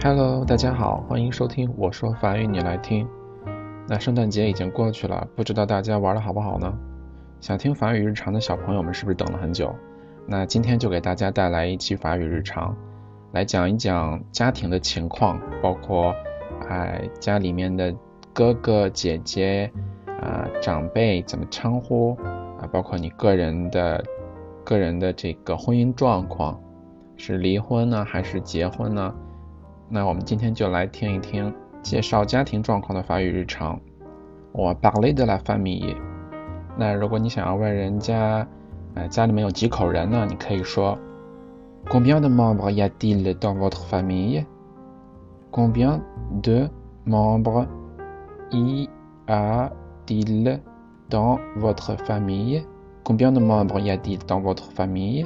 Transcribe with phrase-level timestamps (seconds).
[0.00, 3.06] Hello，大家好，欢迎收听我说法语你来听。
[3.86, 6.72] 那圣诞节已经过去了，不知道大家玩的好不好呢？
[7.40, 9.74] 想听法语日常的小朋友们是不是等了很久？
[10.26, 12.74] 那今天就给大家带来一期法语日常，
[13.32, 16.14] 来讲一讲家庭的情况，包括
[16.68, 17.94] 哎家里面的
[18.32, 19.70] 哥哥姐姐
[20.22, 22.16] 啊长辈怎么称呼
[22.58, 24.02] 啊，包括你个人的
[24.64, 26.58] 个人的这个婚姻状况，
[27.16, 29.14] 是离婚呢还是结婚呢？
[29.88, 33.80] 那我们今天就来听一听介绍家庭状况的法语日常。
[34.52, 35.96] 我 p a r l e de la famille。
[36.76, 38.46] 那如果你想要问人家，
[38.94, 40.26] 呃，家里面有几口人呢？
[40.28, 40.98] 你可以说
[41.89, 46.01] ：Combien de membres y a-t-il dans votre famille？Combien
[46.41, 46.69] de
[47.05, 47.67] membres
[48.51, 48.89] y
[49.27, 50.61] a-t-il
[51.09, 55.25] dans votre famille？Combien de membres y a-t-il dans votre famille？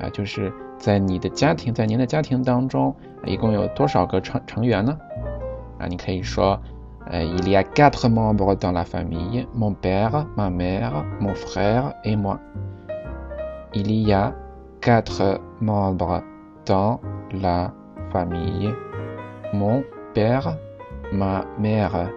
[0.00, 2.94] 啊，就是在你的家庭，在您的家庭当中。
[3.26, 4.96] 一共有多少个成成员呢？
[5.78, 6.60] 啊，你可以说，
[7.10, 12.38] 呃，il y a quatre membres dans la famille, mon père, ma mère, mon frère et moi.
[13.72, 14.32] Il y a
[14.80, 16.21] quatre Membre
[16.65, 16.99] dans
[17.31, 17.71] la
[18.11, 18.73] famille,
[19.53, 20.57] mon père,
[21.11, 22.09] ma mère,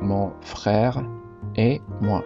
[0.00, 1.04] mon frère
[1.56, 2.22] et moi.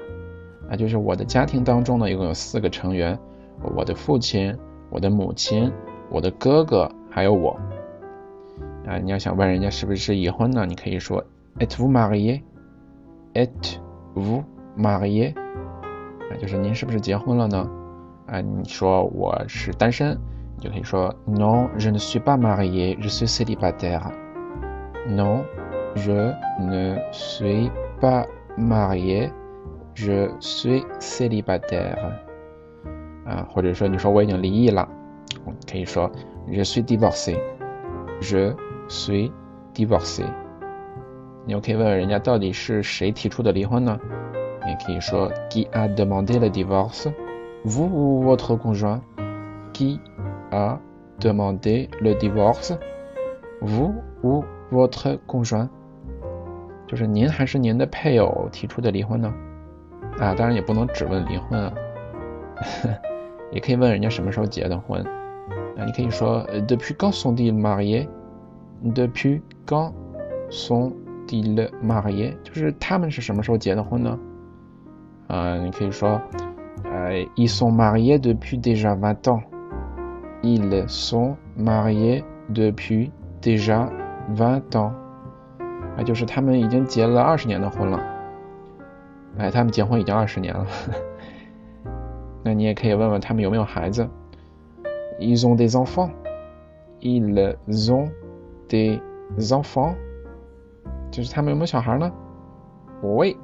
[0.70, 3.19] 啊，就是我的家庭当中呢，一共有四个成员，
[3.60, 4.56] 我的父亲、
[4.91, 5.70] 我的母亲、
[6.08, 7.58] 我的哥哥，还有我。
[8.86, 10.64] 啊，你要想问人家是不是已婚呢？
[10.66, 11.22] 你可以说
[11.58, 14.44] êtes-vous marié？êtes-vous
[14.78, 15.34] marié？
[15.34, 17.69] 啊，就是您是不是结婚了呢？
[18.27, 20.19] 啊，你说我是单身，
[20.56, 24.12] 你就可以说 non，je ne suis pas marié，je suis célibataire。
[25.09, 31.99] non，je ne suis pas marié，je suis célibataire。
[33.25, 34.89] 啊，或者说你说我已经离异了，
[35.71, 36.10] 可以说
[36.49, 38.54] je suis divorcé，je。
[38.89, 39.31] 随
[39.72, 40.22] divorce，
[41.47, 43.99] 你又可以问问人家到底是谁提出的离婚呢？
[44.66, 46.50] 也可以说 qui a demandé le
[47.63, 50.00] divorce？vous ou votre conjoint？qui
[50.52, 50.80] a
[51.19, 53.94] demandé le divorce？vous
[54.24, 55.69] ou votre conjoint？
[56.88, 59.34] 就是您还是您的配偶提出的离婚呢？
[60.19, 61.74] 啊，当然也不能只问离婚啊，
[63.52, 65.03] 也可以问人家什么时候结的婚。
[65.75, 69.91] 啊，你可以说 depuis quand sont-ils mariés？Depuis quand
[70.50, 72.35] sont-ils mariés？
[72.41, 74.18] 就是他们是什么时候结的婚呢？
[75.28, 76.22] 啊，你可以说，
[76.84, 83.90] 呃，ils sont mariés depuis déjà vingt ans。Ils sont mariés depuis déjà
[84.35, 84.91] vingt ans。
[85.97, 88.00] 啊，就是他们已经结了二十年的婚了。
[89.38, 90.66] 哎，他们结婚已经二十年了。
[92.44, 94.08] 那你也可以问问他们有没有孩子。
[95.19, 98.09] Ils ont des enfants。Ils ont
[98.68, 99.00] des
[99.52, 99.94] enfants，
[101.12, 102.12] 就是他们有没有小孩呢？
[103.03, 103.38] Oui,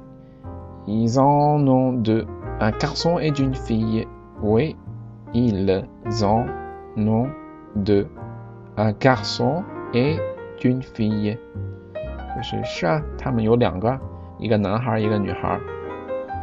[0.86, 2.26] ils en ont deux,
[2.60, 4.06] un garçon et une fille.
[4.42, 4.76] Oui,
[5.32, 5.82] ils
[6.22, 6.46] en
[6.96, 7.28] ont
[7.76, 8.06] deux,
[8.76, 10.18] un garçon et
[10.62, 11.38] une fille.
[12.36, 13.98] 就是是啊，他们有两个，
[14.38, 15.58] 一个男孩，一个女孩。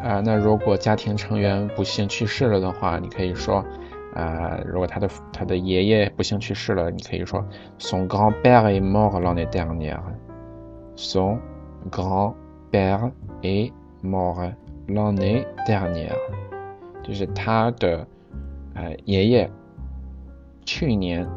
[0.04, 3.66] 啊，那如果家庭成员不幸去世了的话，你可以说。
[4.14, 7.46] 啊，如果他的他的爷爷不幸去世了，你可以说
[7.80, 11.38] son grand-père est mort l'année dernière。son
[11.90, 13.12] grand-père
[13.42, 13.72] est
[14.04, 14.52] mort
[14.89, 16.17] 老内第二年啊，
[17.03, 18.07] 就是他的
[18.75, 19.51] 呃爷爷
[20.65, 21.29] 去年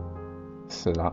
[0.67, 1.11] 死了。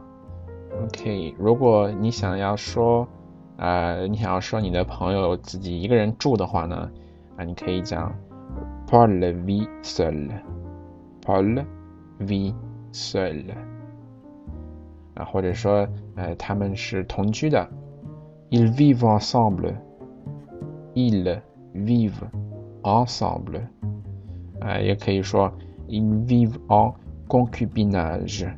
[0.83, 3.09] OK，如果你想要说，
[3.57, 6.91] 呃，你想要说你的朋友自己一个人住的话呢，
[7.39, 8.15] 啊、你可以讲
[8.87, 11.65] Paul v i seul，Paul
[12.19, 12.55] v i
[12.93, 13.55] seul，
[15.15, 17.67] 啊，或者说，呃，他们是同居的
[18.51, 19.19] ，Ils vivent
[20.95, 21.41] ensemble，Ils。
[21.85, 22.31] Vivent
[22.83, 23.61] ensemble
[24.61, 25.53] 啊，也可以说
[25.89, 26.95] ，ils vivent en
[27.29, 28.55] concubinage，ils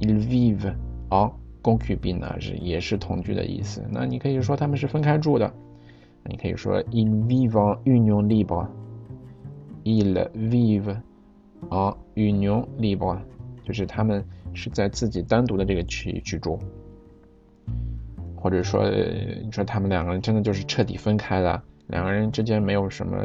[0.00, 0.74] vivent
[1.10, 1.32] en
[1.62, 3.84] concubinage 也是同居的意思。
[3.90, 5.52] 那你可以说他们是分开住的，
[6.24, 10.96] 你可以说，ils vivent en union libre，ils vivent
[11.70, 13.18] en union libre，
[13.64, 14.24] 就是他们
[14.54, 16.58] 是在自己单独的这个区域居住，
[18.36, 23.16] 或者说你说他们两个人真的就是彻底分开了，两个人之间没有什么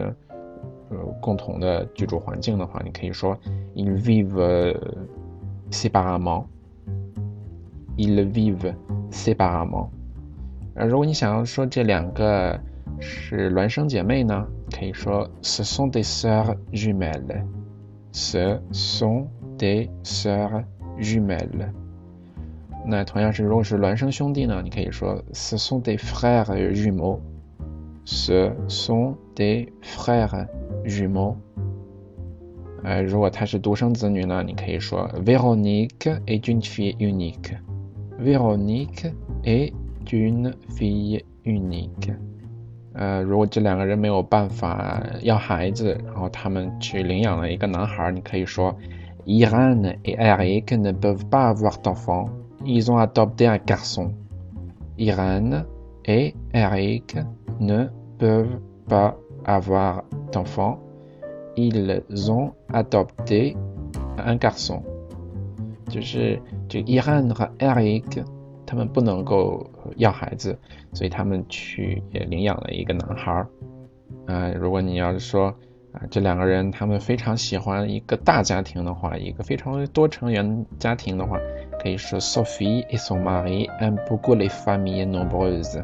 [0.90, 3.38] 呃共同的居住环境的话，你可以说
[3.76, 4.78] "il vivent
[5.72, 6.46] séparément。
[7.98, 8.76] ils vivent
[9.12, 9.90] séparément。
[10.76, 12.60] 呃，如果你想要说这两个
[13.00, 17.44] 是孪生姐妹呢，可以说 ce sont des sœurs jumelles。
[18.14, 19.26] ce sont
[19.58, 20.64] des sœurs
[21.00, 21.72] jumelles。
[22.86, 27.20] 那同样是，如果是孪生兄弟呢，你可以说 ce sont des frères jumeaux。
[28.07, 30.49] ce sont des frères
[30.85, 31.37] jumeaux。
[32.85, 39.13] 呃，如果他是独生子女呢，你可以说 Véronique est une fille unique。Véronique
[39.45, 39.73] est
[40.11, 42.15] une fille unique。
[42.95, 48.77] 呃，如果这两个人没有办法要孩子，然后他们去领养了一个男孩，你可以说
[49.25, 52.29] Irène et Eric ne peuvent pas avoir d'enfant.
[52.65, 54.11] Ils ont adopté un garçon.
[54.97, 55.65] Irène
[56.08, 57.18] et Eric
[57.60, 57.88] ne
[58.18, 59.16] peuvent pas
[59.46, 60.80] avoir d'enfant.
[61.56, 63.56] Ils ont adopté
[64.18, 64.82] un garçon.
[65.90, 68.24] 就是这伊翰和 Eric
[68.66, 70.58] 他们不能够要孩子，
[70.94, 73.48] 所以他们去也领养了一个男孩儿。
[74.26, 75.56] 啊，如果你要是说
[75.94, 81.40] 啊，这两个人他们非常喜欢一个大家庭的话，一个非常多成员家庭的话，
[81.83, 85.83] 可以说 Sophie et son mari aiment beaucoup les familles nombreuses.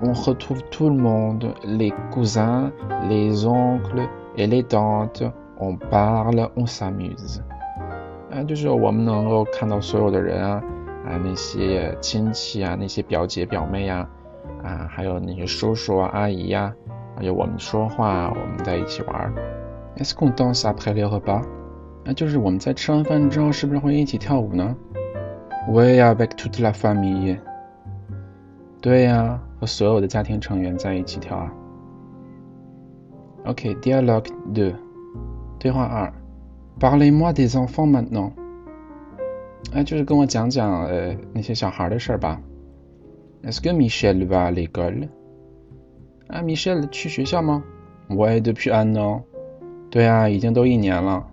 [0.00, 2.72] On retrouve tout le monde, les cousins,
[3.08, 5.22] les oncles et les tantes.
[5.58, 7.40] On parle, on s'amuse。
[8.30, 10.62] 啊，就是我们能够看到所有的人啊，
[11.06, 14.08] 啊那些亲戚啊，那些表姐表妹呀，
[14.64, 16.74] 啊还有那些叔叔啊阿姨呀，
[17.16, 19.32] 还有我们说话，我们在一起玩。
[19.98, 21.42] Est-ce qu'on danse après les repas？
[22.04, 24.74] 那就是我们在吃完饭之后，是不是会一起跳舞呢？
[25.68, 27.38] Oui, avec toute la famille。
[28.80, 31.53] 对呀， 和所有的家庭成员在一起跳啊。
[33.45, 34.73] OK, dialogue deux。
[35.59, 36.13] 对话二
[36.79, 38.31] ，Parlez-moi des enfants maintenant。
[39.73, 42.39] 哎，就是跟我讲讲呃那些小孩的事儿吧。
[43.43, 45.09] Est-ce que Michel va à l'école？
[46.27, 47.63] 啊，Michel 去学校吗
[48.09, 49.23] ？Oui, depuis un an。
[49.89, 51.25] 对啊，已经都一年了。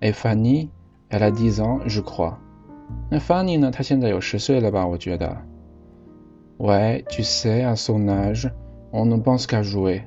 [0.00, 2.34] 哎，Fanny，elle a dix ans，je crois。
[3.08, 3.70] 那 Fanny 呢？
[3.70, 4.86] 她现在有十岁了吧？
[4.86, 5.36] 我觉得。
[6.60, 10.02] Ouais，tu sais，à son âge，on ne pense qu'à jouer。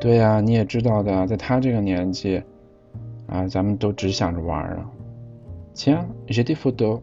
[0.00, 2.42] 对啊，你也知道的，在她这个年纪，
[3.28, 4.90] 啊，咱们都只想着玩啊。
[5.72, 7.00] Tiens，j'ai des photos。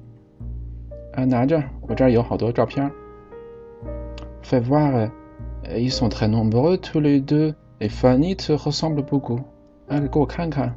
[1.14, 2.92] 啊，拿着，我这儿有好多照片。
[4.44, 7.56] Fais voir，ils sont très nombreux tous les deux。
[7.80, 9.40] 哎，Fanny te ressemble beaucoup。
[9.88, 10.76] 哎，给我看看，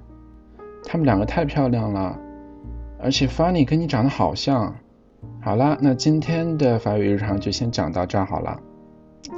[0.85, 2.17] 他们两个太漂亮了，
[3.01, 4.77] 而且 Fanny 跟你长得好像。
[5.47, 8.61] 好了，那今天的法语日常就先讲到这儿好了。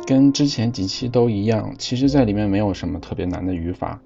[0.07, 4.01] 跟之前几期都一样，其实在里面没有什么特别难的语法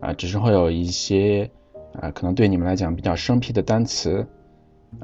[0.00, 1.48] 啊，只是会有一些
[2.00, 4.26] 啊，可能对你们来讲比较生僻的单词，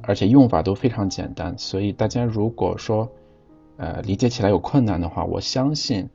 [0.02, 1.56] 而且用法都非常简单。
[1.56, 3.08] 所以大家如果说
[3.76, 6.10] 呃理解起来有困难的话，我相信。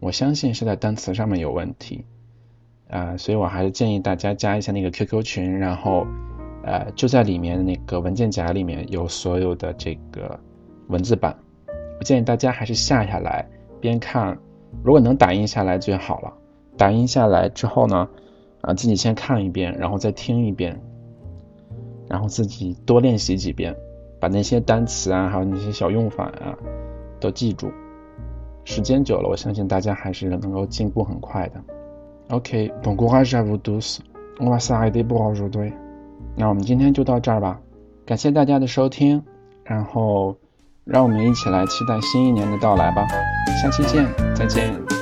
[0.00, 2.06] 我相信是在单词上面有问题，
[2.88, 6.06] 啊，所以我还是建议大家加一下那个 QQ 群，然后，
[6.68, 10.38] 呃，就在里面那个文件夹里面有所有的这个
[10.88, 11.34] 文字版，
[11.98, 13.48] 我建议大家还是下下来
[13.80, 14.36] 边看，
[14.82, 16.30] 如果能打印下来最好了。
[16.76, 18.06] 打印下来之后呢，
[18.60, 20.78] 啊，自己先看一遍，然后再听一遍，
[22.06, 23.74] 然后自己多练习几遍，
[24.20, 26.54] 把那些单词啊，还有那些小用法啊，
[27.18, 27.72] 都记住。
[28.64, 31.60] 时间久了，我相信大家还是能够进步很快的。
[32.28, 34.00] OK，bon courage à vous tous。
[34.38, 35.72] 我把沙海的不好说对。
[36.36, 37.60] 那我们今天就到这儿吧，
[38.06, 39.22] 感谢大家的收听，
[39.64, 40.36] 然后
[40.84, 43.06] 让我们一起来期待新一年的到来吧。
[43.62, 44.97] 下期见，再见。